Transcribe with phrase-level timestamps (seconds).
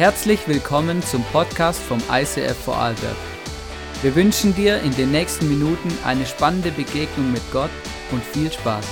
[0.00, 3.18] Herzlich willkommen zum Podcast vom ICF Vorarlberg.
[4.00, 7.68] Wir wünschen dir in den nächsten Minuten eine spannende Begegnung mit Gott
[8.10, 8.86] und viel Spaß.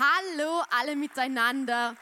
[0.00, 1.94] Hallo alle miteinander.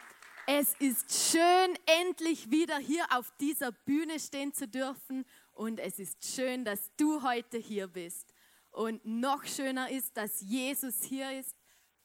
[0.47, 6.35] Es ist schön, endlich wieder hier auf dieser Bühne stehen zu dürfen und es ist
[6.35, 8.33] schön, dass du heute hier bist.
[8.77, 11.57] Und noch schöner ist, dass Jesus hier ist,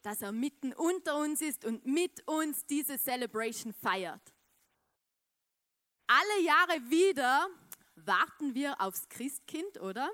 [0.04, 4.22] dass er mitten unter uns ist und mit uns diese Celebration feiert.
[6.08, 7.50] Alle Jahre wieder
[7.96, 10.10] warten wir aufs Christkind, oder?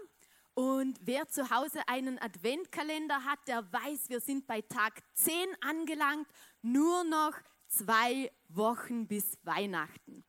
[0.55, 6.27] Und wer zu Hause einen Adventkalender hat, der weiß, wir sind bei Tag 10 angelangt,
[6.63, 7.33] nur noch
[7.67, 10.25] zwei Wochen bis Weihnachten.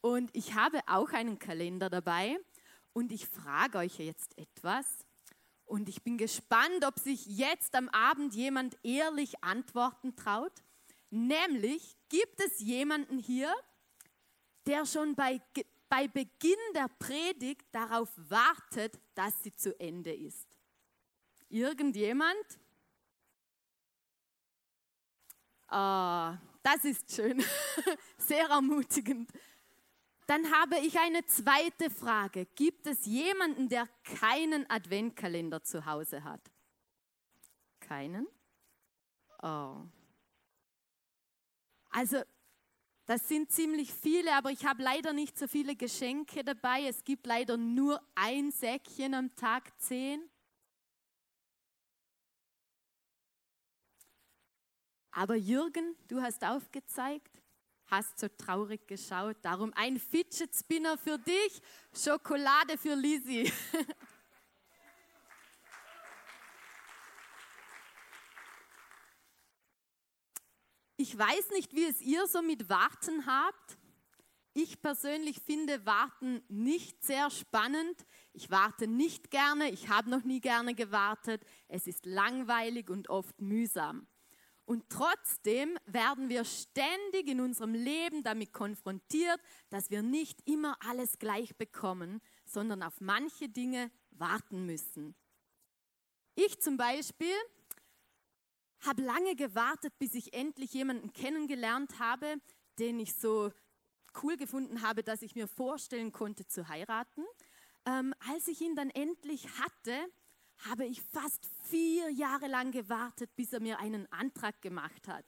[0.00, 2.36] Und ich habe auch einen Kalender dabei
[2.92, 5.07] und ich frage euch jetzt etwas.
[5.68, 10.64] Und ich bin gespannt, ob sich jetzt am Abend jemand ehrlich antworten traut.
[11.10, 13.54] Nämlich, gibt es jemanden hier,
[14.66, 15.42] der schon bei,
[15.90, 20.46] bei Beginn der Predigt darauf wartet, dass sie zu Ende ist?
[21.50, 22.58] Irgendjemand?
[25.70, 26.32] Oh,
[26.62, 27.44] das ist schön,
[28.16, 29.30] sehr ermutigend.
[30.28, 32.44] Dann habe ich eine zweite Frage.
[32.54, 36.42] Gibt es jemanden, der keinen Adventkalender zu Hause hat?
[37.80, 38.28] Keinen?
[39.42, 39.86] Oh.
[41.88, 42.22] Also,
[43.06, 46.82] das sind ziemlich viele, aber ich habe leider nicht so viele Geschenke dabei.
[46.86, 50.20] Es gibt leider nur ein Säckchen am Tag 10.
[55.10, 57.37] Aber Jürgen, du hast aufgezeigt,
[57.90, 59.36] hast so traurig geschaut.
[59.42, 61.60] Darum ein Fidget Spinner für dich,
[61.92, 63.52] Schokolade für Lisi.
[71.00, 73.78] Ich weiß nicht, wie es ihr so mit Warten habt.
[74.52, 78.04] Ich persönlich finde Warten nicht sehr spannend.
[78.32, 81.44] Ich warte nicht gerne, ich habe noch nie gerne gewartet.
[81.68, 84.08] Es ist langweilig und oft mühsam.
[84.68, 89.40] Und trotzdem werden wir ständig in unserem Leben damit konfrontiert,
[89.70, 95.14] dass wir nicht immer alles gleich bekommen, sondern auf manche Dinge warten müssen.
[96.34, 97.32] Ich zum Beispiel
[98.80, 102.34] habe lange gewartet, bis ich endlich jemanden kennengelernt habe,
[102.78, 103.50] den ich so
[104.22, 107.24] cool gefunden habe, dass ich mir vorstellen konnte zu heiraten.
[107.86, 110.12] Ähm, als ich ihn dann endlich hatte,
[110.66, 115.24] habe ich fast vier Jahre lang gewartet, bis er mir einen Antrag gemacht hat.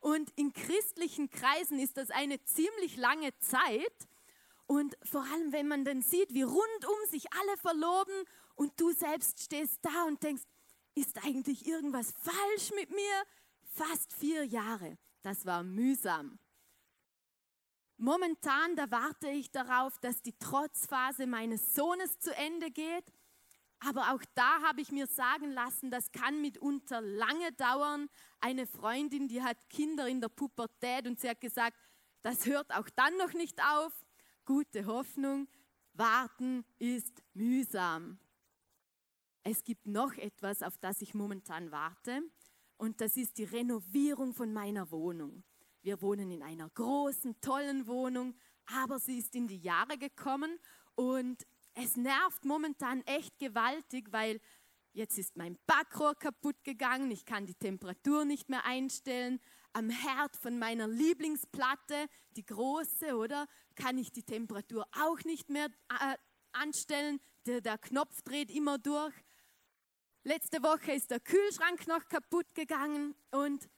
[0.00, 4.08] Und in christlichen Kreisen ist das eine ziemlich lange Zeit.
[4.66, 8.24] Und vor allem, wenn man dann sieht, wie rundum sich alle verloben
[8.54, 10.42] und du selbst stehst da und denkst,
[10.94, 13.24] ist eigentlich irgendwas falsch mit mir?
[13.74, 14.96] Fast vier Jahre.
[15.22, 16.38] Das war mühsam.
[17.98, 23.04] Momentan, da warte ich darauf, dass die Trotzphase meines Sohnes zu Ende geht
[23.80, 28.08] aber auch da habe ich mir sagen lassen, das kann mitunter lange dauern.
[28.40, 31.76] Eine Freundin, die hat Kinder in der Pubertät und sie hat gesagt,
[32.22, 33.92] das hört auch dann noch nicht auf.
[34.44, 35.48] Gute Hoffnung,
[35.94, 38.18] warten ist mühsam.
[39.42, 42.22] Es gibt noch etwas, auf das ich momentan warte
[42.76, 45.42] und das ist die Renovierung von meiner Wohnung.
[45.82, 48.34] Wir wohnen in einer großen, tollen Wohnung,
[48.66, 50.58] aber sie ist in die Jahre gekommen
[50.94, 51.46] und
[51.82, 54.40] es nervt momentan echt gewaltig, weil
[54.92, 59.40] jetzt ist mein Backrohr kaputt gegangen, ich kann die Temperatur nicht mehr einstellen.
[59.72, 63.46] Am Herd von meiner Lieblingsplatte, die große, oder,
[63.76, 66.16] kann ich die Temperatur auch nicht mehr äh,
[66.52, 67.20] anstellen.
[67.46, 69.14] Der, der Knopf dreht immer durch.
[70.24, 73.68] Letzte Woche ist der Kühlschrank noch kaputt gegangen und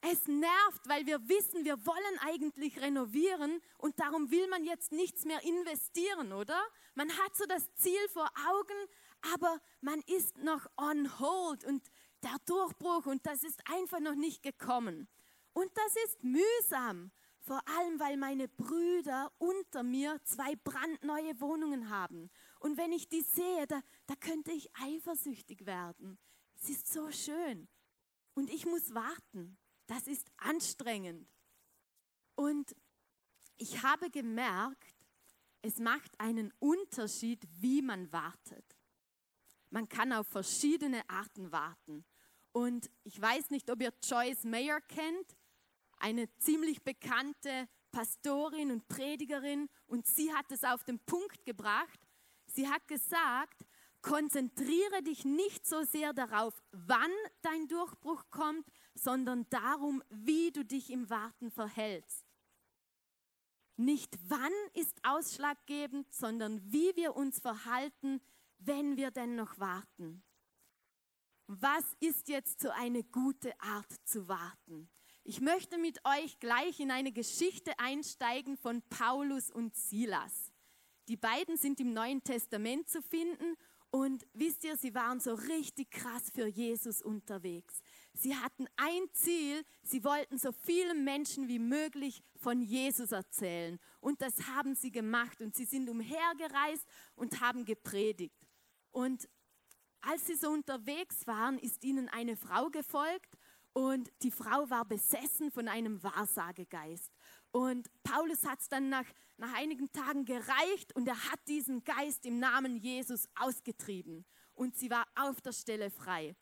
[0.00, 5.24] es nervt, weil wir wissen, wir wollen eigentlich renovieren und darum will man jetzt nichts
[5.24, 6.60] mehr investieren, oder?
[6.94, 8.88] Man hat so das Ziel vor Augen,
[9.34, 11.82] aber man ist noch on hold und
[12.22, 15.08] der Durchbruch und das ist einfach noch nicht gekommen.
[15.52, 17.10] Und das ist mühsam,
[17.40, 22.30] vor allem weil meine Brüder unter mir zwei brandneue Wohnungen haben.
[22.60, 26.18] Und wenn ich die sehe, da, da könnte ich eifersüchtig werden.
[26.60, 27.68] Es ist so schön.
[28.34, 29.56] Und ich muss warten.
[29.86, 31.28] Das ist anstrengend.
[32.34, 32.74] Und
[33.56, 34.94] ich habe gemerkt,
[35.62, 38.76] es macht einen Unterschied, wie man wartet.
[39.70, 42.04] Man kann auf verschiedene Arten warten.
[42.52, 45.36] Und ich weiß nicht, ob ihr Joyce Mayer kennt,
[45.98, 49.68] eine ziemlich bekannte Pastorin und Predigerin.
[49.86, 52.00] Und sie hat es auf den Punkt gebracht.
[52.46, 53.66] Sie hat gesagt,
[54.02, 57.10] konzentriere dich nicht so sehr darauf, wann
[57.42, 58.66] dein Durchbruch kommt,
[58.98, 62.24] sondern darum, wie du dich im Warten verhältst.
[63.76, 68.20] Nicht wann ist ausschlaggebend, sondern wie wir uns verhalten,
[68.58, 70.22] wenn wir denn noch warten.
[71.46, 74.88] Was ist jetzt so eine gute Art zu warten?
[75.24, 80.52] Ich möchte mit euch gleich in eine Geschichte einsteigen von Paulus und Silas.
[81.08, 83.56] Die beiden sind im Neuen Testament zu finden
[83.90, 87.80] und wisst ihr, sie waren so richtig krass für Jesus unterwegs.
[88.16, 93.78] Sie hatten ein Ziel, sie wollten so vielen Menschen wie möglich von Jesus erzählen.
[94.00, 98.34] Und das haben sie gemacht und sie sind umhergereist und haben gepredigt.
[98.90, 99.28] Und
[100.00, 103.36] als sie so unterwegs waren, ist ihnen eine Frau gefolgt
[103.74, 107.12] und die Frau war besessen von einem Wahrsagegeist.
[107.50, 109.04] Und Paulus hat es dann nach,
[109.36, 114.24] nach einigen Tagen gereicht und er hat diesen Geist im Namen Jesus ausgetrieben.
[114.54, 116.34] Und sie war auf der Stelle frei.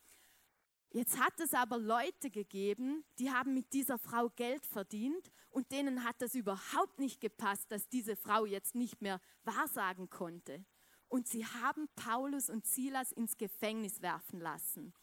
[0.94, 6.04] Jetzt hat es aber Leute gegeben, die haben mit dieser Frau Geld verdient und denen
[6.04, 10.64] hat es überhaupt nicht gepasst, dass diese Frau jetzt nicht mehr wahrsagen konnte.
[11.08, 14.94] Und sie haben Paulus und Silas ins Gefängnis werfen lassen.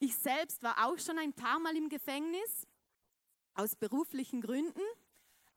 [0.00, 2.66] Ich selbst war auch schon ein paar Mal im Gefängnis
[3.54, 4.82] aus beruflichen Gründen.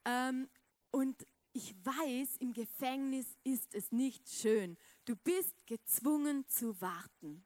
[0.06, 0.48] Ähm,
[0.92, 4.78] und ich weiß, im Gefängnis ist es nicht schön.
[5.06, 7.44] Du bist gezwungen zu warten.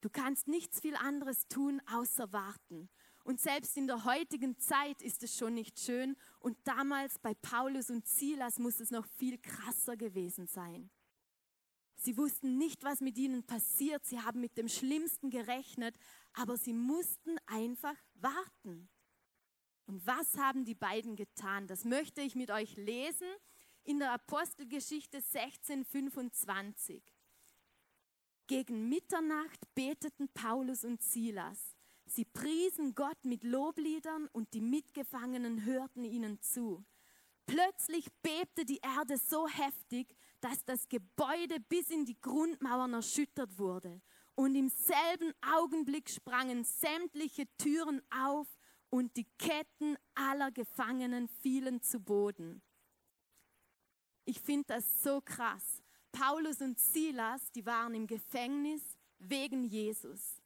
[0.00, 2.88] Du kannst nichts viel anderes tun, außer warten.
[3.24, 6.16] Und selbst in der heutigen Zeit ist es schon nicht schön.
[6.38, 10.90] Und damals bei Paulus und Silas muss es noch viel krasser gewesen sein.
[11.96, 14.06] Sie wussten nicht, was mit ihnen passiert.
[14.06, 15.98] Sie haben mit dem Schlimmsten gerechnet,
[16.32, 18.88] aber sie mussten einfach warten.
[19.86, 21.66] Und was haben die beiden getan?
[21.66, 23.26] Das möchte ich mit euch lesen
[23.82, 27.02] in der Apostelgeschichte 1625.
[28.48, 31.76] Gegen Mitternacht beteten Paulus und Silas.
[32.06, 36.82] Sie priesen Gott mit Lobliedern und die Mitgefangenen hörten ihnen zu.
[37.44, 44.00] Plötzlich bebte die Erde so heftig, dass das Gebäude bis in die Grundmauern erschüttert wurde.
[44.34, 48.46] Und im selben Augenblick sprangen sämtliche Türen auf
[48.88, 52.62] und die Ketten aller Gefangenen fielen zu Boden.
[54.24, 55.82] Ich finde das so krass.
[56.12, 58.82] Paulus und Silas, die waren im Gefängnis
[59.18, 60.40] wegen Jesus.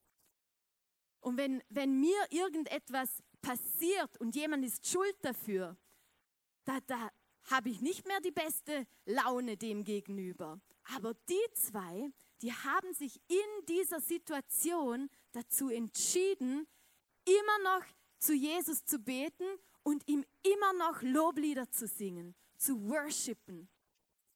[1.21, 5.77] Und wenn, wenn mir irgendetwas passiert und jemand ist schuld dafür,
[6.65, 7.11] da, da
[7.51, 10.61] habe ich nicht mehr die beste Laune dem gegenüber.
[10.95, 16.67] Aber die zwei, die haben sich in dieser Situation dazu entschieden,
[17.25, 17.85] immer noch
[18.19, 19.45] zu Jesus zu beten
[19.83, 23.69] und ihm immer noch Loblieder zu singen, zu worshipen.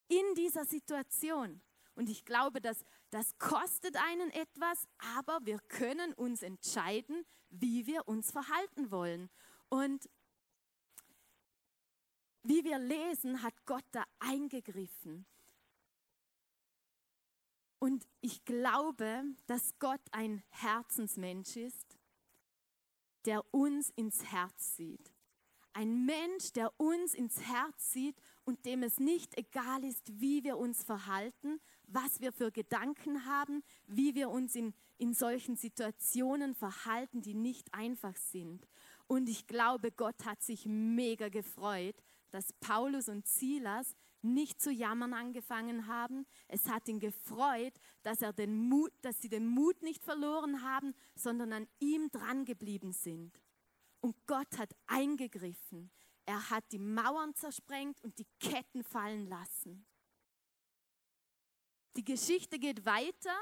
[0.09, 1.61] In dieser Situation.
[1.95, 4.87] Und ich glaube, dass das kostet einen etwas,
[5.17, 9.31] aber wir können uns entscheiden, wie wir uns verhalten wollen.
[9.69, 10.09] Und
[12.43, 15.27] wie wir lesen, hat Gott da eingegriffen.
[17.79, 21.97] Und ich glaube, dass Gott ein Herzensmensch ist
[23.27, 25.13] der uns ins Herz sieht.
[25.79, 30.57] Ein Mensch, der uns ins Herz sieht und dem es nicht egal ist, wie wir
[30.57, 37.21] uns verhalten, was wir für Gedanken haben, wie wir uns in, in solchen Situationen verhalten,
[37.21, 38.67] die nicht einfach sind.
[39.07, 41.97] Und ich glaube, Gott hat sich mega gefreut,
[42.31, 46.25] dass Paulus und Silas nicht zu jammern angefangen haben.
[46.49, 50.95] Es hat ihn gefreut, dass, er den Mut, dass sie den Mut nicht verloren haben,
[51.15, 53.39] sondern an ihm dran geblieben sind.
[54.07, 55.91] Und Gott hat eingegriffen.
[56.27, 59.85] Er hat die Mauern zersprengt und die Ketten fallen lassen.
[61.97, 63.37] Die Geschichte geht weiter.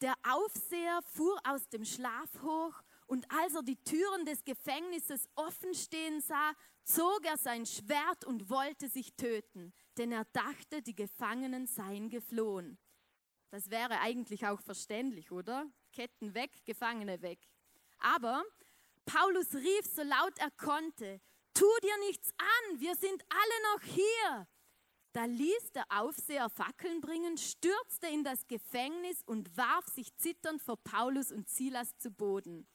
[0.00, 5.74] Der Aufseher fuhr aus dem Schlaf hoch und als er die Türen des Gefängnisses offen
[5.74, 11.66] stehen sah, zog er sein Schwert und wollte sich töten, denn er dachte, die Gefangenen
[11.66, 12.78] seien geflohen.
[13.50, 15.70] Das wäre eigentlich auch verständlich, oder?
[15.92, 17.50] Ketten weg, Gefangene weg.
[18.00, 18.44] Aber
[19.04, 21.20] Paulus rief so laut er konnte,
[21.54, 24.48] tu dir nichts an, wir sind alle noch hier.
[25.12, 30.76] Da ließ der Aufseher Fackeln bringen, stürzte in das Gefängnis und warf sich zitternd vor
[30.76, 32.68] Paulus und Silas zu Boden.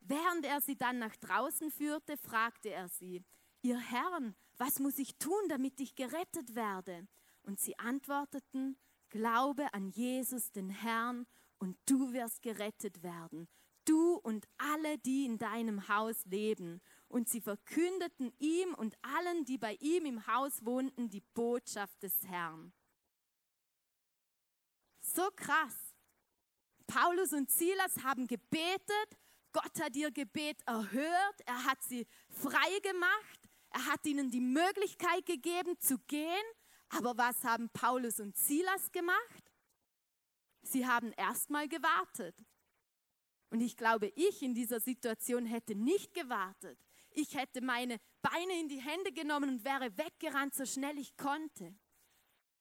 [0.00, 3.24] Während er sie dann nach draußen führte, fragte er sie,
[3.62, 7.06] ihr Herren, was muss ich tun, damit ich gerettet werde?
[7.44, 8.76] Und sie antworteten,
[9.08, 11.26] glaube an Jesus, den Herrn,
[11.58, 13.46] und du wirst gerettet werden,
[13.84, 16.80] du und alle, die in deinem Haus leben.
[17.08, 22.14] und sie verkündeten ihm und allen, die bei ihm im Haus wohnten, die Botschaft des
[22.26, 22.72] Herrn.
[25.00, 25.94] So krass.
[26.86, 29.18] Paulus und Silas haben gebetet,
[29.52, 35.26] Gott hat ihr Gebet erhört, er hat sie frei gemacht, er hat ihnen die Möglichkeit
[35.26, 36.44] gegeben zu gehen.
[36.88, 39.52] Aber was haben Paulus und Silas gemacht?
[40.62, 42.36] Sie haben erstmal gewartet.
[43.52, 46.78] Und ich glaube, ich in dieser Situation hätte nicht gewartet.
[47.10, 51.74] Ich hätte meine Beine in die Hände genommen und wäre weggerannt, so schnell ich konnte.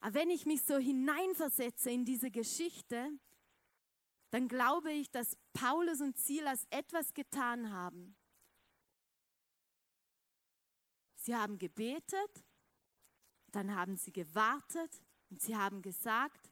[0.02, 3.10] Aber wenn ich mich so hineinversetze in diese Geschichte,
[4.32, 8.18] dann glaube ich, dass Paulus und Silas etwas getan haben.
[11.16, 12.44] Sie haben gebetet,
[13.54, 16.52] dann haben sie gewartet und sie haben gesagt,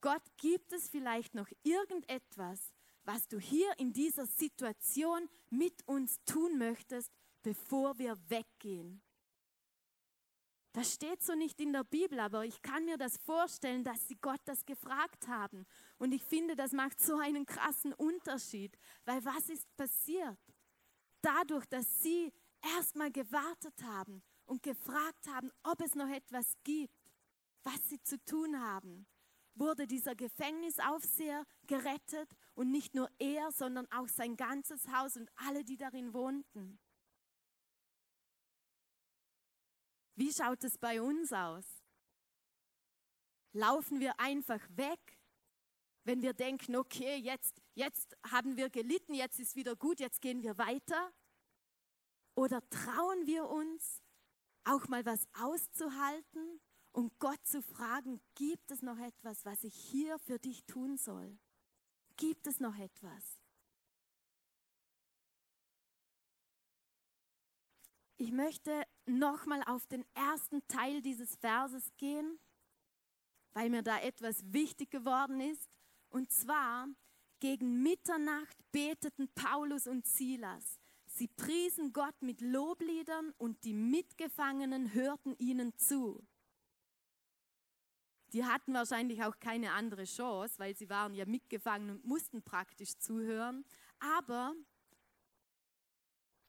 [0.00, 2.72] Gott, gibt es vielleicht noch irgendetwas,
[3.06, 9.00] was du hier in dieser Situation mit uns tun möchtest, bevor wir weggehen?
[10.72, 14.16] Das steht so nicht in der Bibel, aber ich kann mir das vorstellen, dass sie
[14.16, 15.64] Gott das gefragt haben.
[15.96, 20.38] Und ich finde, das macht so einen krassen Unterschied, weil was ist passiert?
[21.22, 22.30] Dadurch, dass sie
[22.76, 26.92] erstmal gewartet haben und gefragt haben, ob es noch etwas gibt,
[27.64, 29.06] was sie zu tun haben,
[29.58, 35.64] wurde dieser Gefängnisaufseher gerettet und nicht nur er, sondern auch sein ganzes Haus und alle,
[35.64, 36.78] die darin wohnten.
[40.14, 41.66] Wie schaut es bei uns aus?
[43.52, 45.18] Laufen wir einfach weg,
[46.04, 50.42] wenn wir denken, okay, jetzt, jetzt haben wir gelitten, jetzt ist wieder gut, jetzt gehen
[50.42, 51.12] wir weiter?
[52.34, 54.02] Oder trauen wir uns,
[54.64, 56.60] auch mal was auszuhalten
[56.96, 61.38] und Gott zu fragen, gibt es noch etwas, was ich hier für dich tun soll?
[62.16, 63.22] Gibt es noch etwas?
[68.16, 72.38] Ich möchte nochmal auf den ersten Teil dieses Verses gehen,
[73.52, 75.68] weil mir da etwas wichtig geworden ist.
[76.08, 76.88] Und zwar,
[77.40, 80.78] gegen Mitternacht beteten Paulus und Silas.
[81.04, 86.26] Sie priesen Gott mit Lobliedern und die Mitgefangenen hörten ihnen zu.
[88.36, 92.98] Die hatten wahrscheinlich auch keine andere Chance, weil sie waren ja mitgefangen und mussten praktisch
[92.98, 93.64] zuhören.
[93.98, 94.54] Aber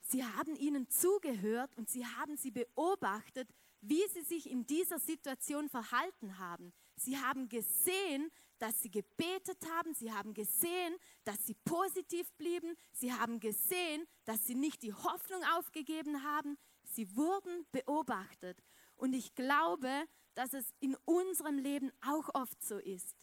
[0.01, 3.49] Sie haben ihnen zugehört und sie haben sie beobachtet,
[3.81, 6.73] wie sie sich in dieser Situation verhalten haben.
[6.95, 13.13] Sie haben gesehen, dass sie gebetet haben, sie haben gesehen, dass sie positiv blieben, sie
[13.13, 16.57] haben gesehen, dass sie nicht die Hoffnung aufgegeben haben.
[16.83, 18.61] Sie wurden beobachtet.
[18.95, 23.15] Und ich glaube, dass es in unserem Leben auch oft so ist.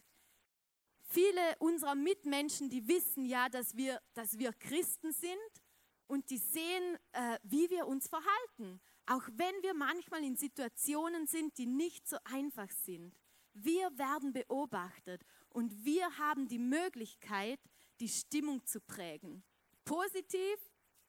[1.07, 5.63] Viele unserer Mitmenschen, die wissen ja, dass wir, dass wir Christen sind
[6.07, 11.57] und die sehen, äh, wie wir uns verhalten, auch wenn wir manchmal in Situationen sind,
[11.57, 13.15] die nicht so einfach sind.
[13.53, 17.59] Wir werden beobachtet und wir haben die Möglichkeit,
[18.01, 19.43] die Stimmung zu prägen.
[19.85, 20.57] Positiv,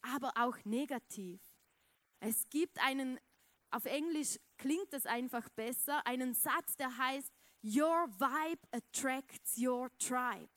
[0.02, 1.40] aber auch negativ.
[2.20, 3.18] Es gibt einen,
[3.70, 7.32] auf Englisch klingt es einfach besser, einen Satz, der heißt,
[7.62, 10.48] Your vibe attracts your tribe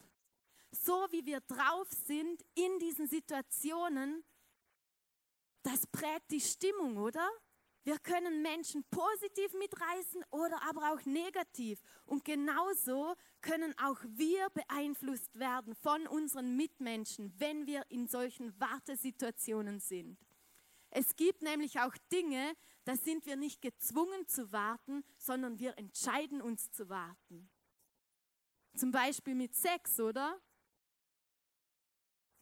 [0.71, 4.23] so wie wir drauf sind in diesen Situationen,
[5.63, 7.27] das prägt die Stimmung, oder?
[7.83, 11.81] Wir können Menschen positiv mitreißen oder aber auch negativ.
[12.05, 19.79] Und genauso können auch wir beeinflusst werden von unseren Mitmenschen, wenn wir in solchen Wartesituationen
[19.79, 20.17] sind.
[20.91, 26.41] Es gibt nämlich auch Dinge, da sind wir nicht gezwungen zu warten, sondern wir entscheiden
[26.41, 27.49] uns zu warten.
[28.75, 30.41] Zum Beispiel mit Sex, oder?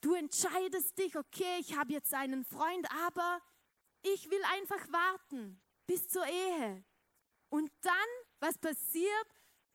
[0.02, 3.42] Du entscheidest dich, okay, ich habe jetzt einen Freund, aber
[4.04, 6.86] ich will einfach warten bis zur Ehe.
[7.50, 7.94] Und dann,
[8.40, 9.28] was passiert?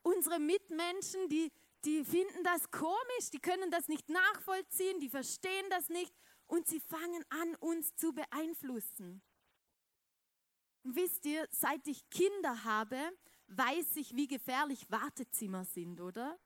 [0.02, 1.52] Unsere Mitmenschen, die,
[1.84, 6.14] die finden das komisch, die können das nicht nachvollziehen, die verstehen das nicht
[6.52, 9.22] und sie fangen an, uns zu beeinflussen.
[10.82, 12.98] Und wisst ihr, seit ich Kinder habe,
[13.46, 16.38] weiß ich, wie gefährlich Wartezimmer sind, oder?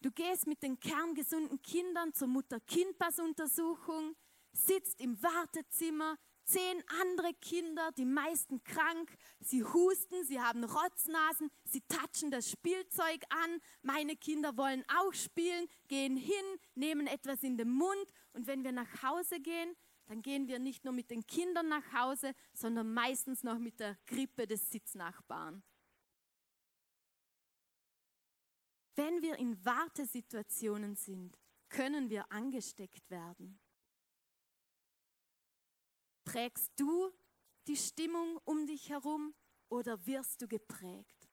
[0.00, 4.16] Du gehst mit den kerngesunden Kindern zur Mutter-Kind-Pass-Untersuchung,
[4.50, 6.18] sitzt im Wartezimmer,
[6.50, 13.22] zehn andere Kinder, die meisten krank, sie husten, sie haben Rotznasen, sie touchen das Spielzeug
[13.30, 18.64] an, meine Kinder wollen auch spielen, gehen hin, nehmen etwas in den Mund und wenn
[18.64, 19.76] wir nach Hause gehen,
[20.06, 23.96] dann gehen wir nicht nur mit den Kindern nach Hause, sondern meistens noch mit der
[24.06, 25.62] Grippe des Sitznachbarn.
[28.96, 31.38] Wenn wir in Wartesituationen sind,
[31.68, 33.60] können wir angesteckt werden.
[36.24, 37.10] Prägst du
[37.66, 39.34] die Stimmung um dich herum
[39.68, 41.28] oder wirst du geprägt?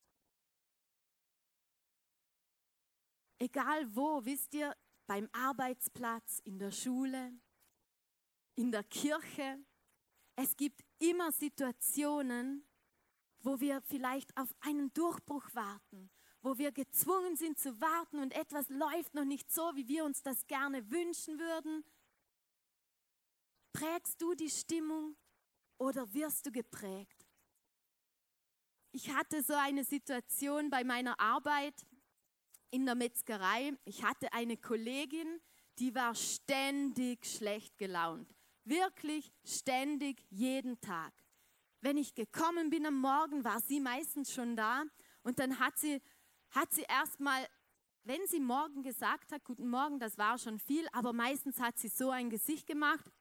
[3.39, 4.75] Egal wo, wisst ihr,
[5.05, 7.31] beim Arbeitsplatz, in der Schule,
[8.55, 9.59] in der Kirche,
[10.35, 12.67] es gibt immer Situationen,
[13.39, 16.09] wo wir vielleicht auf einen Durchbruch warten,
[16.41, 20.23] wo wir gezwungen sind zu warten und etwas läuft noch nicht so, wie wir uns
[20.23, 21.83] das gerne wünschen würden.
[23.77, 25.15] Prägst du die Stimmung
[25.77, 27.27] oder wirst du geprägt?
[28.91, 31.85] Ich hatte so eine Situation bei meiner Arbeit
[32.71, 33.77] in der Metzgerei.
[33.85, 35.27] Ich hatte eine Kollegin,
[35.77, 38.33] die war ständig schlecht gelaunt.
[38.63, 41.13] Wirklich ständig jeden Tag.
[41.81, 44.85] Wenn ich gekommen bin am Morgen, war sie meistens schon da
[45.21, 46.01] und dann hat sie,
[46.49, 47.47] hat sie erstmal,
[48.05, 51.89] wenn sie morgen gesagt hat, guten Morgen, das war schon viel, aber meistens hat sie
[51.89, 53.11] so ein Gesicht gemacht.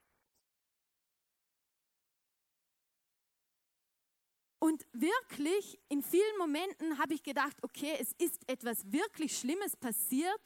[4.66, 10.40] Und wirklich, in vielen Momenten habe ich gedacht, okay, es ist etwas wirklich Schlimmes passiert.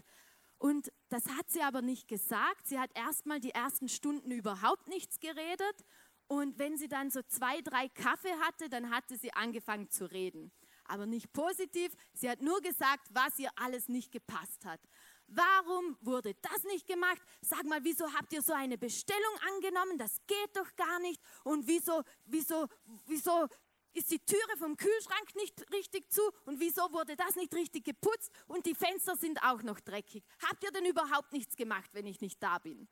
[0.58, 2.66] Und das hat sie aber nicht gesagt.
[2.66, 5.86] Sie hat erstmal die ersten Stunden überhaupt nichts geredet.
[6.26, 10.52] Und wenn sie dann so zwei, drei Kaffee hatte, dann hatte sie angefangen zu reden.
[10.84, 11.90] Aber nicht positiv.
[12.12, 14.82] Sie hat nur gesagt, was ihr alles nicht gepasst hat.
[15.28, 17.22] Warum wurde das nicht gemacht?
[17.40, 19.96] Sag mal, wieso habt ihr so eine Bestellung angenommen?
[19.96, 21.22] Das geht doch gar nicht.
[21.42, 22.66] Und wieso, wieso,
[23.06, 23.48] wieso
[23.92, 28.30] ist die Türe vom Kühlschrank nicht richtig zu und wieso wurde das nicht richtig geputzt
[28.46, 30.24] und die Fenster sind auch noch dreckig.
[30.48, 32.88] Habt ihr denn überhaupt nichts gemacht, wenn ich nicht da bin?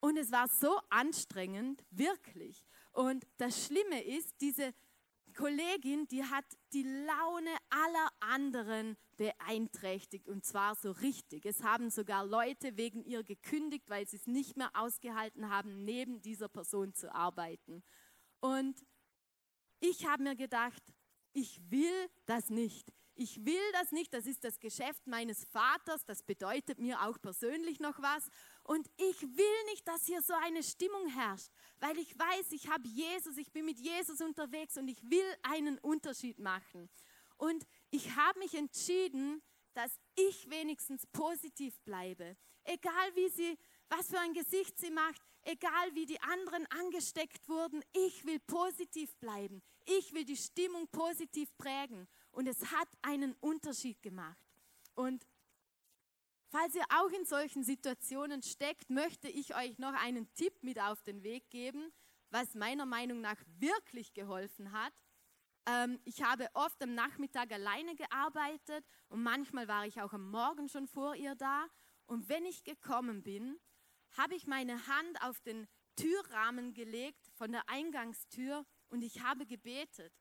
[0.00, 2.64] Und es war so anstrengend, wirklich.
[2.92, 4.74] Und das Schlimme ist, diese
[5.34, 11.44] Kollegin, die hat die Laune aller anderen beeinträchtigt und zwar so richtig.
[11.44, 16.22] Es haben sogar Leute wegen ihr gekündigt, weil sie es nicht mehr ausgehalten haben, neben
[16.22, 17.82] dieser Person zu arbeiten.
[18.40, 18.82] Und
[19.80, 20.82] ich habe mir gedacht,
[21.32, 22.92] ich will das nicht.
[23.18, 27.80] Ich will das nicht, das ist das Geschäft meines Vaters, das bedeutet mir auch persönlich
[27.80, 28.28] noch was.
[28.62, 32.86] Und ich will nicht, dass hier so eine Stimmung herrscht, weil ich weiß, ich habe
[32.86, 36.90] Jesus, ich bin mit Jesus unterwegs und ich will einen Unterschied machen.
[37.38, 42.36] Und ich habe mich entschieden, dass ich wenigstens positiv bleibe.
[42.64, 43.58] Egal wie sie,
[43.88, 49.16] was für ein Gesicht sie macht, egal wie die anderen angesteckt wurden, ich will positiv
[49.16, 49.62] bleiben.
[49.84, 52.08] Ich will die Stimmung positiv prägen.
[52.32, 54.36] Und es hat einen Unterschied gemacht.
[54.94, 55.26] Und
[56.48, 61.02] falls ihr auch in solchen Situationen steckt, möchte ich euch noch einen Tipp mit auf
[61.02, 61.92] den Weg geben,
[62.30, 64.92] was meiner Meinung nach wirklich geholfen hat.
[65.66, 70.68] Ähm, ich habe oft am Nachmittag alleine gearbeitet und manchmal war ich auch am Morgen
[70.68, 71.66] schon vor ihr da.
[72.06, 73.58] Und wenn ich gekommen bin,
[74.12, 75.66] habe ich meine Hand auf den
[75.96, 80.12] Türrahmen gelegt von der Eingangstür und ich habe gebetet.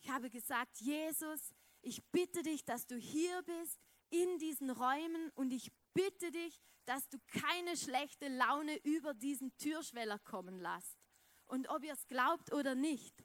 [0.00, 3.80] Ich habe gesagt, Jesus, ich bitte dich, dass du hier bist
[4.10, 10.18] in diesen Räumen und ich bitte dich, dass du keine schlechte Laune über diesen Türschweller
[10.18, 10.98] kommen lässt.
[11.46, 13.24] Und ob ihr es glaubt oder nicht,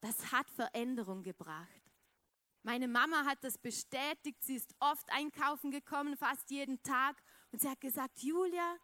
[0.00, 1.82] das hat Veränderung gebracht.
[2.64, 7.68] Meine Mama hat das bestätigt, sie ist oft einkaufen gekommen, fast jeden Tag, und sie
[7.68, 8.76] hat gesagt, Julia,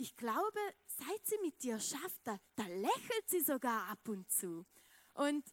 [0.00, 4.64] ich glaube, seit sie mit dir schafft, da, da lächelt sie sogar ab und zu.
[5.12, 5.44] Und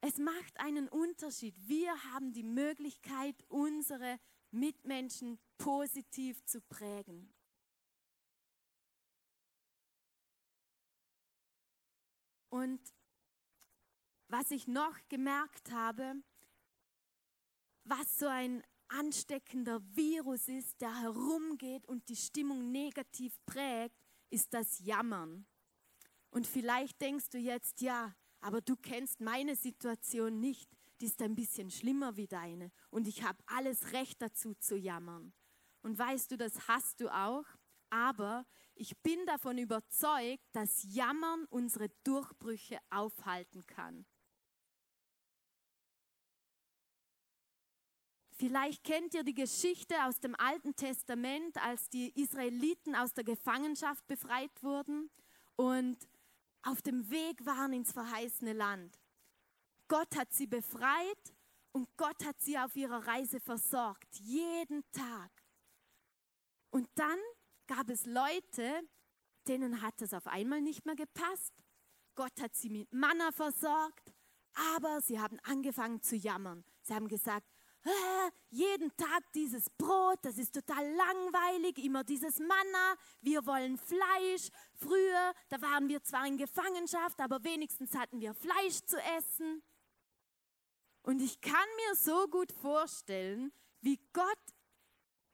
[0.00, 1.56] es macht einen Unterschied.
[1.58, 4.20] Wir haben die Möglichkeit, unsere
[4.52, 7.34] Mitmenschen positiv zu prägen.
[12.50, 12.80] Und
[14.28, 16.22] was ich noch gemerkt habe,
[17.82, 23.96] was so ein ansteckender Virus ist, der herumgeht und die Stimmung negativ prägt,
[24.30, 25.46] ist das Jammern.
[26.30, 31.34] Und vielleicht denkst du jetzt, ja, aber du kennst meine Situation nicht, die ist ein
[31.34, 35.32] bisschen schlimmer wie deine und ich habe alles Recht dazu zu jammern.
[35.82, 37.44] Und weißt du, das hast du auch,
[37.88, 44.06] aber ich bin davon überzeugt, dass Jammern unsere Durchbrüche aufhalten kann.
[48.40, 54.06] Vielleicht kennt ihr die Geschichte aus dem Alten Testament, als die Israeliten aus der Gefangenschaft
[54.06, 55.10] befreit wurden
[55.56, 55.98] und
[56.62, 58.98] auf dem Weg waren ins verheißene Land.
[59.88, 61.34] Gott hat sie befreit
[61.72, 65.30] und Gott hat sie auf ihrer Reise versorgt, jeden Tag.
[66.70, 67.18] Und dann
[67.66, 68.88] gab es Leute,
[69.48, 71.52] denen hat es auf einmal nicht mehr gepasst.
[72.14, 74.14] Gott hat sie mit Manna versorgt,
[74.76, 76.64] aber sie haben angefangen zu jammern.
[76.80, 77.46] Sie haben gesagt,
[78.50, 84.48] jeden Tag dieses Brot, das ist total langweilig, immer dieses Manna, wir wollen Fleisch.
[84.74, 89.62] Früher, da waren wir zwar in Gefangenschaft, aber wenigstens hatten wir Fleisch zu essen.
[91.02, 94.38] Und ich kann mir so gut vorstellen, wie Gott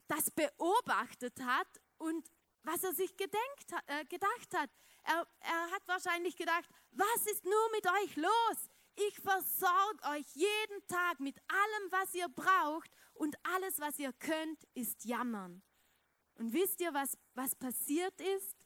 [0.06, 2.30] das beobachtet hat und
[2.62, 4.70] was er sich gedenkt, äh, gedacht hat.
[5.04, 8.70] Er, er hat wahrscheinlich gedacht, was ist nur mit euch los?
[8.96, 14.64] Ich versorge euch jeden Tag mit allem, was ihr braucht und alles, was ihr könnt,
[14.74, 15.62] ist jammern.
[16.34, 18.56] Und wisst ihr, was, was passiert ist?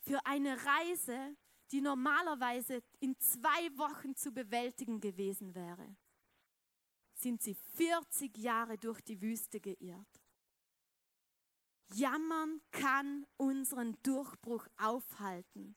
[0.00, 1.36] Für eine Reise,
[1.72, 5.96] die normalerweise in zwei Wochen zu bewältigen gewesen wäre,
[7.14, 10.22] sind sie 40 Jahre durch die Wüste geirrt.
[11.94, 15.76] Jammern kann unseren Durchbruch aufhalten.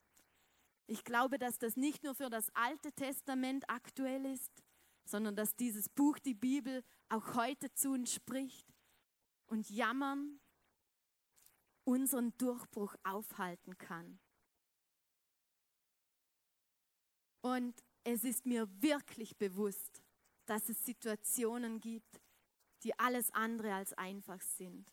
[0.89, 4.52] Ich glaube, dass das nicht nur für das Alte Testament aktuell ist,
[5.06, 8.73] sondern dass dieses Buch, die Bibel, auch heute zu uns spricht
[9.45, 10.39] und Jammern
[11.84, 14.19] unseren Durchbruch aufhalten kann.
[17.41, 20.02] Und es ist mir wirklich bewusst,
[20.47, 22.19] dass es Situationen gibt,
[22.82, 24.91] die alles andere als einfach sind.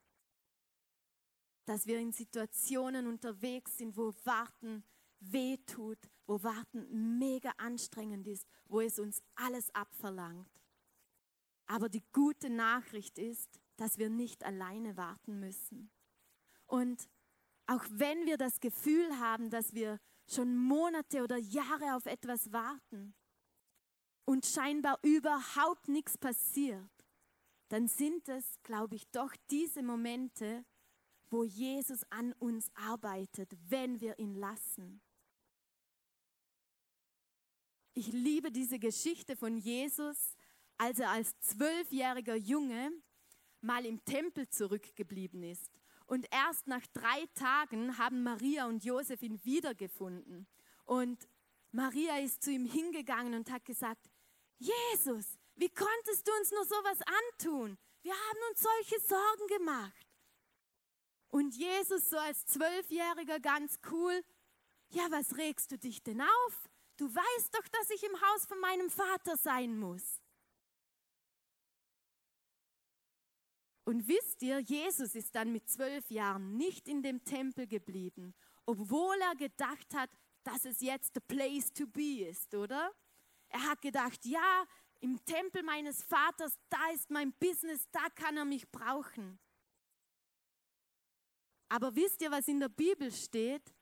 [1.64, 4.84] Dass wir in Situationen unterwegs sind, wo Warten
[5.20, 10.48] wehtut, wo Warten mega anstrengend ist, wo es uns alles abverlangt.
[11.66, 15.90] Aber die gute Nachricht ist, dass wir nicht alleine warten müssen.
[16.66, 17.08] Und
[17.66, 19.98] auch wenn wir das Gefühl haben, dass wir
[20.28, 23.14] schon Monate oder Jahre auf etwas warten
[24.24, 26.90] und scheinbar überhaupt nichts passiert,
[27.68, 30.64] dann sind es, glaube ich, doch diese Momente,
[31.30, 35.00] wo Jesus an uns arbeitet, wenn wir ihn lassen.
[37.98, 40.36] Ich liebe diese Geschichte von Jesus,
[40.76, 42.92] als er als zwölfjähriger Junge
[43.62, 45.70] mal im Tempel zurückgeblieben ist.
[46.04, 50.46] Und erst nach drei Tagen haben Maria und Josef ihn wiedergefunden.
[50.84, 51.26] Und
[51.72, 54.10] Maria ist zu ihm hingegangen und hat gesagt,
[54.58, 56.98] Jesus, wie konntest du uns nur sowas
[57.32, 57.78] antun?
[58.02, 60.06] Wir haben uns solche Sorgen gemacht.
[61.28, 64.22] Und Jesus so als Zwölfjähriger ganz cool,
[64.90, 66.68] ja, was regst du dich denn auf?
[66.96, 70.20] Du weißt doch, dass ich im Haus von meinem Vater sein muss.
[73.84, 79.16] Und wisst ihr, Jesus ist dann mit zwölf Jahren nicht in dem Tempel geblieben, obwohl
[79.20, 80.10] er gedacht hat,
[80.42, 82.92] dass es jetzt the place to be ist, oder?
[83.48, 84.66] Er hat gedacht, ja,
[85.00, 89.38] im Tempel meines Vaters, da ist mein Business, da kann er mich brauchen.
[91.68, 93.72] Aber wisst ihr, was in der Bibel steht?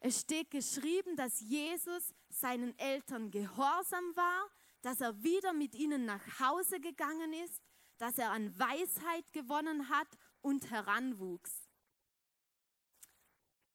[0.00, 4.50] Es steht geschrieben, dass Jesus seinen Eltern gehorsam war,
[4.82, 7.62] dass er wieder mit ihnen nach Hause gegangen ist,
[7.98, 10.08] dass er an Weisheit gewonnen hat
[10.40, 11.70] und heranwuchs.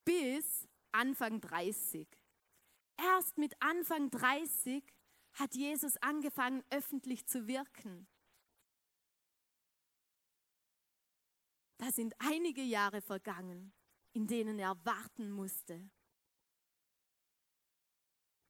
[0.04, 2.08] Bis Anfang 30.
[2.98, 4.84] Erst mit Anfang 30
[5.34, 8.08] hat Jesus angefangen, öffentlich zu wirken.
[11.78, 13.72] Da sind einige Jahre vergangen,
[14.14, 15.90] in denen er warten musste.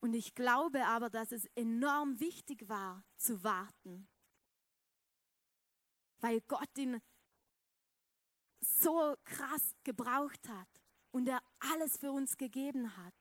[0.07, 4.07] Und ich glaube aber, dass es enorm wichtig war zu warten,
[6.21, 7.01] weil Gott ihn
[8.61, 10.69] so krass gebraucht hat
[11.11, 13.13] und er alles für uns gegeben hat.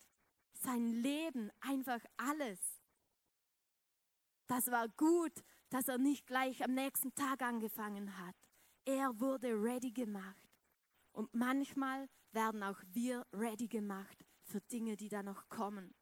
[0.53, 2.61] Sein Leben, einfach alles.
[4.46, 8.37] Das war gut, dass er nicht gleich am nächsten Tag angefangen hat.
[8.85, 10.49] Er wurde ready gemacht.
[11.11, 15.92] Und manchmal werden auch wir ready gemacht für Dinge, die da noch kommen.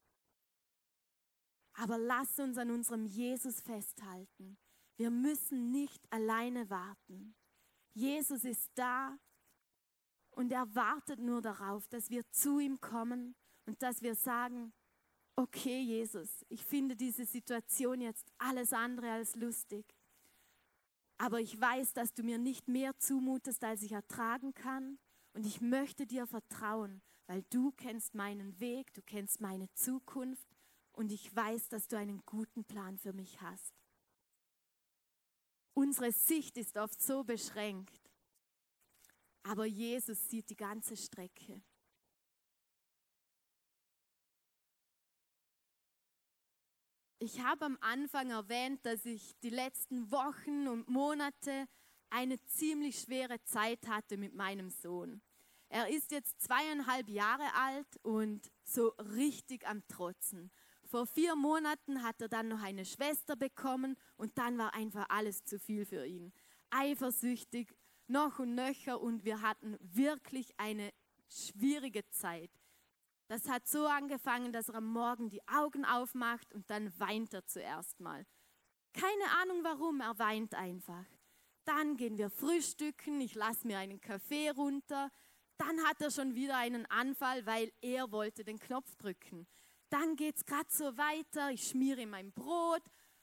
[1.74, 4.56] Aber lass uns an unserem Jesus festhalten.
[4.96, 7.34] Wir müssen nicht alleine warten.
[7.94, 9.18] Jesus ist da
[10.30, 13.34] und er wartet nur darauf, dass wir zu ihm kommen
[13.66, 14.72] und dass wir sagen,
[15.36, 19.84] okay Jesus, ich finde diese Situation jetzt alles andere als lustig.
[21.18, 24.98] Aber ich weiß, dass du mir nicht mehr zumutest, als ich ertragen kann.
[25.32, 30.48] Und ich möchte dir vertrauen, weil du kennst meinen Weg, du kennst meine Zukunft
[30.94, 33.74] und ich weiß, dass du einen guten Plan für mich hast.
[35.74, 38.10] Unsere Sicht ist oft so beschränkt,
[39.42, 41.62] aber Jesus sieht die ganze Strecke.
[47.18, 51.66] Ich habe am Anfang erwähnt, dass ich die letzten Wochen und Monate
[52.10, 55.22] eine ziemlich schwere Zeit hatte mit meinem Sohn.
[55.68, 60.52] Er ist jetzt zweieinhalb Jahre alt und so richtig am Trotzen.
[60.94, 65.44] Vor vier Monaten hat er dann noch eine Schwester bekommen und dann war einfach alles
[65.44, 66.32] zu viel für ihn.
[66.70, 67.74] eifersüchtig,
[68.06, 70.92] noch und nöcher und wir hatten wirklich eine
[71.28, 72.52] schwierige Zeit.
[73.26, 77.44] Das hat so angefangen, dass er am Morgen die Augen aufmacht und dann weint er
[77.44, 78.24] zuerst mal.
[78.92, 81.06] Keine Ahnung warum, er weint einfach.
[81.64, 85.10] Dann gehen wir frühstücken, ich lasse mir einen Kaffee runter.
[85.56, 89.48] Dann hat er schon wieder einen Anfall, weil er wollte den Knopf drücken.
[89.94, 92.82] Dann geht es gerade so weiter, ich schmiere mein Brot,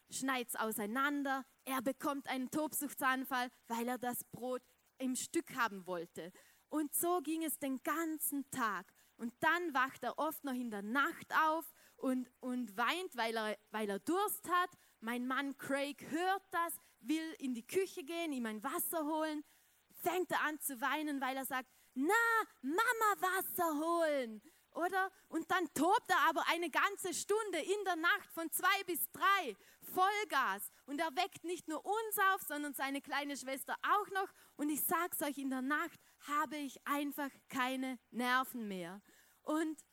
[0.10, 1.44] schneide es auseinander.
[1.66, 4.62] Er bekommt einen Tobsuchtsanfall, weil er das Brot
[4.98, 6.32] im Stück haben wollte.
[6.70, 8.86] Und so ging es den ganzen Tag.
[9.18, 13.58] Und dann wacht er oft noch in der Nacht auf und, und weint, weil er,
[13.72, 14.70] weil er Durst hat.
[15.02, 19.44] Mein Mann Craig hört das, will in die Küche gehen, ihm ein Wasser holen,
[19.90, 22.14] fängt er an zu weinen, weil er sagt, na,
[22.62, 24.42] Mama Wasser holen.
[24.74, 25.12] Oder?
[25.28, 29.58] Und dann tobt er aber eine ganze Stunde in der Nacht von zwei bis drei
[29.94, 30.72] Vollgas.
[30.86, 34.30] Und er weckt nicht nur uns auf, sondern seine kleine Schwester auch noch.
[34.56, 39.02] Und ich sag's euch, in der Nacht habe ich einfach keine Nerven mehr.
[39.42, 39.84] Und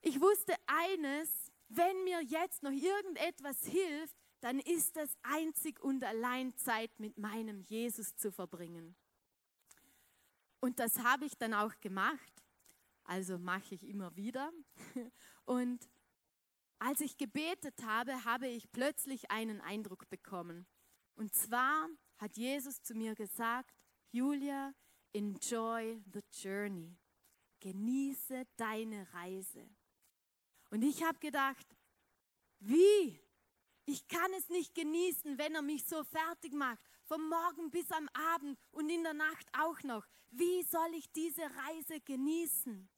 [0.00, 6.56] ich wusste eines, wenn mir jetzt noch irgendetwas hilft, dann ist es einzig und allein
[6.56, 8.94] Zeit mit meinem Jesus zu verbringen.
[10.60, 12.45] Und das habe ich dann auch gemacht.
[13.06, 14.52] Also mache ich immer wieder.
[15.44, 15.88] Und
[16.78, 20.66] als ich gebetet habe, habe ich plötzlich einen Eindruck bekommen.
[21.14, 21.88] Und zwar
[22.18, 23.74] hat Jesus zu mir gesagt,
[24.10, 24.74] Julia,
[25.12, 26.96] enjoy the journey
[27.60, 29.68] genieße deine Reise.
[30.70, 31.66] Und ich habe gedacht,
[32.60, 33.20] wie?
[33.86, 38.08] Ich kann es nicht genießen, wenn er mich so fertig macht, vom Morgen bis am
[38.34, 40.06] Abend und in der Nacht auch noch.
[40.30, 42.88] Wie soll ich diese Reise genießen?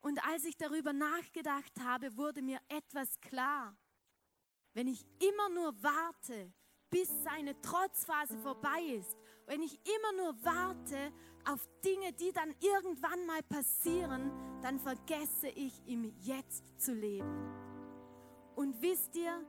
[0.00, 3.76] Und als ich darüber nachgedacht habe, wurde mir etwas klar.
[4.74, 6.52] Wenn ich immer nur warte,
[6.90, 11.12] bis seine Trotzphase vorbei ist, wenn ich immer nur warte
[11.50, 14.30] auf Dinge, die dann irgendwann mal passieren,
[14.62, 17.48] dann vergesse ich im Jetzt zu leben.
[18.54, 19.44] Und wisst ihr,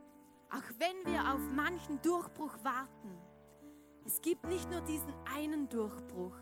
[0.50, 3.18] auch wenn wir auf manchen Durchbruch warten,
[4.06, 6.36] es gibt nicht nur diesen einen Durchbruch.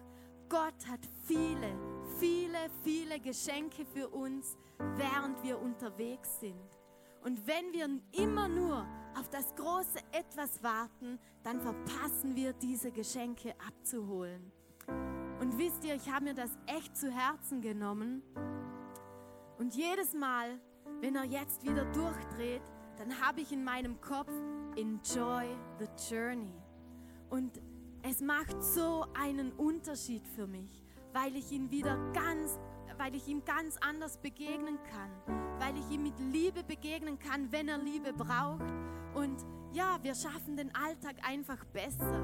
[0.48, 4.58] Gott hat viele, viele, viele Geschenke für uns,
[4.96, 6.56] während wir unterwegs sind.
[7.24, 7.90] Und wenn wir
[8.24, 8.86] immer nur
[9.18, 14.52] auf das große Etwas warten, dann verpassen wir diese Geschenke abzuholen.
[15.40, 18.22] Und wisst ihr, ich habe mir das echt zu Herzen genommen.
[19.58, 20.60] Und jedes Mal,
[21.02, 22.62] wenn er jetzt wieder durchdreht,
[22.98, 24.32] dann habe ich in meinem Kopf,
[24.76, 25.46] enjoy
[25.80, 26.54] the journey.
[27.30, 27.62] Und
[28.04, 30.87] es macht so einen Unterschied für mich,
[31.18, 32.60] weil ich ihn wieder ganz,
[32.98, 37.68] weil ich ihm ganz anders begegnen kann, weil ich ihm mit Liebe begegnen kann, wenn
[37.68, 38.66] er Liebe braucht.
[39.16, 42.22] Und ja, wir schaffen den Alltag einfach besser.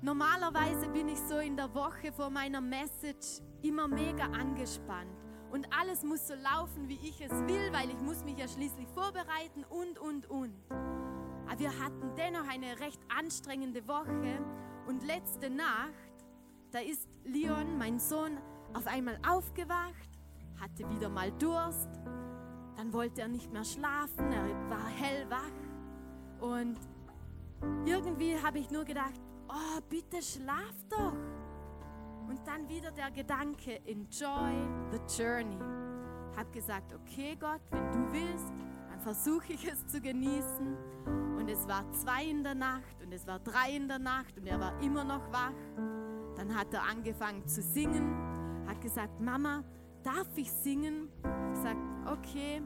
[0.00, 5.10] Normalerweise bin ich so in der Woche vor meiner Message immer mega angespannt
[5.50, 8.86] und alles muss so laufen, wie ich es will, weil ich muss mich ja schließlich
[8.94, 10.54] vorbereiten und, und, und.
[10.70, 14.38] Aber wir hatten dennoch eine recht anstrengende Woche
[14.86, 16.07] und letzte Nacht,
[16.70, 18.38] da ist Leon, mein Sohn,
[18.74, 20.10] auf einmal aufgewacht,
[20.60, 21.88] hatte wieder mal Durst,
[22.76, 25.52] dann wollte er nicht mehr schlafen, er war hellwach
[26.40, 26.78] und
[27.86, 31.14] irgendwie habe ich nur gedacht, oh, bitte schlaf doch.
[32.28, 34.52] Und dann wieder der Gedanke, enjoy
[34.92, 35.58] the journey.
[36.36, 38.52] Hab gesagt, okay Gott, wenn du willst,
[38.90, 40.76] dann versuche ich es zu genießen.
[41.36, 44.46] Und es war zwei in der Nacht und es war drei in der Nacht und
[44.46, 45.52] er war immer noch wach.
[46.38, 48.16] Dann hat er angefangen zu singen,
[48.66, 49.64] hat gesagt, Mama,
[50.04, 51.08] darf ich singen?
[51.22, 52.62] Ich gesagt, okay.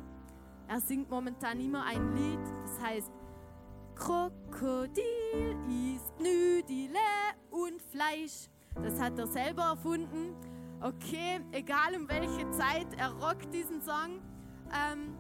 [0.68, 3.10] Er singt momentan immer ein Lied, das heißt,
[3.94, 6.98] Krokodil isst Nüdile
[7.50, 8.48] und Fleisch.
[8.74, 10.34] Das hat er selber erfunden.
[10.80, 14.20] Okay, egal um welche Zeit, er rockt diesen Song.
[14.72, 15.14] Ähm,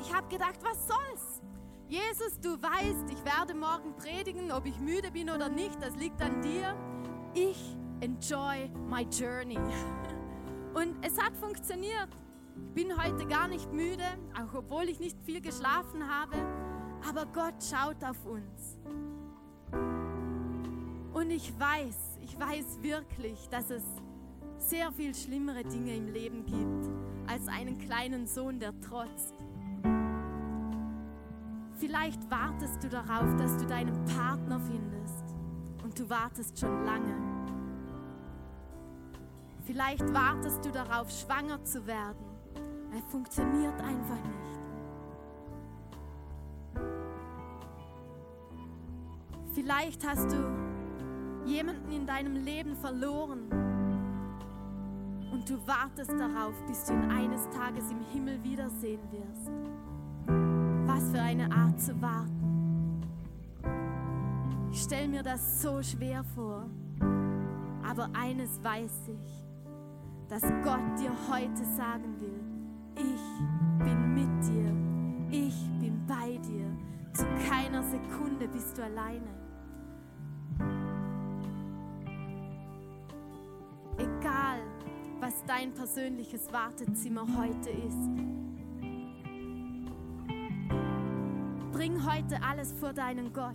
[0.00, 1.42] ich habe gedacht, was soll's?
[1.88, 6.20] Jesus, du weißt, ich werde morgen predigen, ob ich müde bin oder nicht, das liegt
[6.20, 6.74] an dir.
[7.36, 9.58] Ich enjoy my journey.
[10.74, 12.08] Und es hat funktioniert.
[12.56, 16.36] Ich bin heute gar nicht müde, auch obwohl ich nicht viel geschlafen habe
[17.08, 18.78] aber Gott schaut auf uns.
[21.12, 23.84] Und ich weiß, ich weiß wirklich, dass es
[24.58, 29.34] sehr viel schlimmere Dinge im Leben gibt, als einen kleinen Sohn, der trotzt.
[31.78, 35.25] Vielleicht wartest du darauf, dass du deinen Partner findest
[35.98, 37.14] du wartest schon lange.
[39.64, 42.24] Vielleicht wartest du darauf, schwanger zu werden.
[42.96, 44.46] Es funktioniert einfach nicht.
[49.54, 50.36] Vielleicht hast du
[51.46, 53.48] jemanden in deinem Leben verloren
[55.32, 59.50] und du wartest darauf, bis du ihn eines Tages im Himmel wiedersehen wirst.
[60.86, 62.35] Was für eine Art zu warten.
[64.76, 66.68] Ich stelle mir das so schwer vor,
[67.82, 69.42] aber eines weiß ich,
[70.28, 72.44] dass Gott dir heute sagen will,
[72.94, 74.70] ich bin mit dir,
[75.30, 76.70] ich bin bei dir,
[77.14, 79.30] zu keiner Sekunde bist du alleine.
[83.96, 84.60] Egal,
[85.20, 88.10] was dein persönliches Wartezimmer heute ist.
[91.72, 93.54] Bring heute alles vor deinen Gott.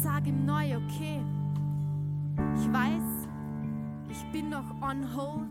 [0.00, 1.20] Sag ihm neu, okay,
[2.54, 3.28] ich weiß,
[4.08, 5.50] ich bin noch on hold.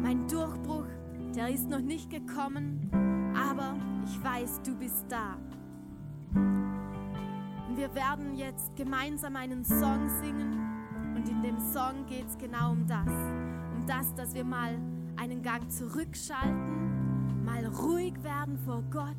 [0.00, 0.86] Mein Durchbruch,
[1.34, 2.88] der ist noch nicht gekommen,
[3.34, 5.36] aber ich weiß, du bist da.
[6.36, 10.56] Und wir werden jetzt gemeinsam einen Song singen
[11.16, 13.08] und in dem Song geht es genau um das.
[13.08, 14.78] Um das, dass wir mal
[15.16, 19.16] einen Gang zurückschalten, mal ruhig werden vor Gott,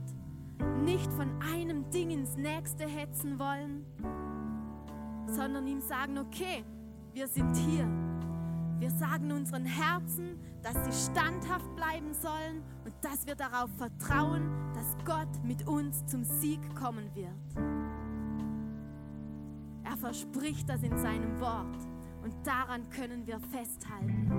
[0.86, 3.84] nicht von einem Ding ins nächste hetzen wollen,
[5.28, 6.64] sondern ihm sagen, okay,
[7.14, 7.88] wir sind hier.
[8.80, 14.98] Wir sagen unseren Herzen, dass sie standhaft bleiben sollen und dass wir darauf vertrauen, dass
[15.06, 17.30] Gott mit uns zum Sieg kommen wird.
[19.84, 21.78] Er verspricht das in seinem Wort
[22.24, 24.32] und daran können wir festhalten.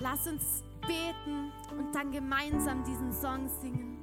[0.00, 3.97] Lass uns beten und dann gemeinsam diesen Song singen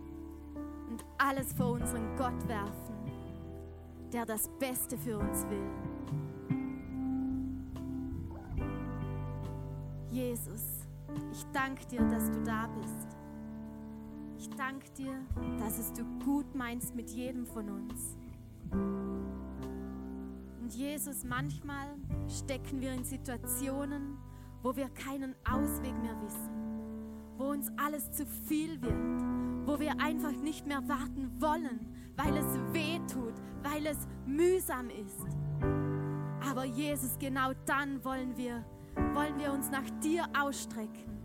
[1.28, 2.94] alles vor unseren Gott werfen,
[4.14, 5.68] der das Beste für uns will.
[10.12, 10.88] Jesus,
[11.32, 13.18] ich danke dir, dass du da bist.
[14.38, 15.20] Ich danke dir,
[15.58, 18.16] dass es du gut meinst mit jedem von uns.
[20.62, 21.88] Und Jesus, manchmal
[22.28, 24.20] stecken wir in Situationen,
[24.62, 26.65] wo wir keinen Ausweg mehr wissen,
[27.46, 31.80] wo uns alles zu viel wird, wo wir einfach nicht mehr warten wollen,
[32.16, 35.28] weil es weh tut, weil es mühsam ist.
[36.50, 38.66] Aber Jesus, genau dann wollen wir,
[39.14, 41.20] wollen wir uns nach dir ausstrecken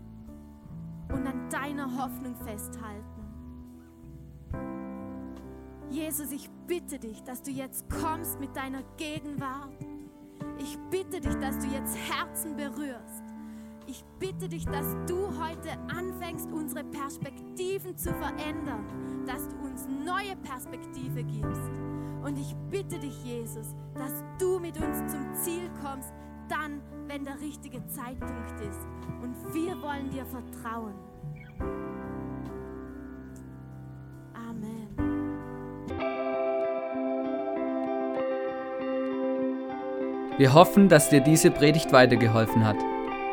[1.09, 3.05] und an deiner Hoffnung festhalten.
[5.89, 9.73] Jesus, ich bitte dich, dass du jetzt kommst mit deiner Gegenwart.
[10.59, 13.30] Ich bitte dich, dass du jetzt Herzen berührst.
[13.91, 18.85] Ich bitte dich, dass du heute anfängst, unsere Perspektiven zu verändern,
[19.27, 21.69] dass du uns neue Perspektive gibst.
[22.23, 26.13] Und ich bitte dich, Jesus, dass du mit uns zum Ziel kommst,
[26.47, 28.79] dann, wenn der richtige Zeitpunkt ist.
[29.21, 30.93] Und wir wollen dir vertrauen.
[40.37, 42.77] Wir hoffen, dass dir diese Predigt weitergeholfen hat.